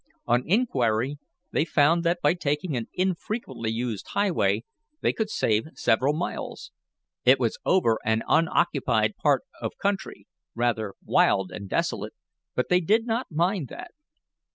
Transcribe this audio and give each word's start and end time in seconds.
On 0.25 0.41
inquiry 0.47 1.19
they 1.51 1.63
found 1.63 2.03
that 2.03 2.23
by 2.23 2.33
taking 2.33 2.75
an 2.75 2.87
infrequently 2.91 3.69
used 3.69 4.07
highway, 4.07 4.63
they 5.01 5.13
could 5.13 5.29
save 5.29 5.67
several 5.75 6.15
miles. 6.15 6.71
It 7.23 7.39
was 7.39 7.59
over 7.65 7.99
an 8.03 8.23
unoccupied 8.27 9.15
part 9.15 9.43
of 9.61 9.77
country, 9.77 10.25
rather 10.55 10.95
wild 11.05 11.51
and 11.51 11.69
desolate, 11.69 12.13
but 12.55 12.67
they 12.67 12.79
did 12.79 13.05
not 13.05 13.29
mind 13.29 13.67
that. 13.67 13.91